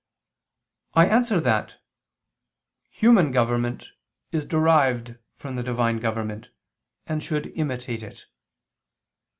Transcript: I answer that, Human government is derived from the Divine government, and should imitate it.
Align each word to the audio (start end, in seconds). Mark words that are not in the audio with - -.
I 0.95 1.05
answer 1.05 1.39
that, 1.41 1.77
Human 2.89 3.29
government 3.29 3.89
is 4.31 4.45
derived 4.47 5.17
from 5.35 5.57
the 5.57 5.61
Divine 5.61 5.97
government, 5.99 6.49
and 7.05 7.21
should 7.21 7.55
imitate 7.55 8.01
it. 8.01 8.25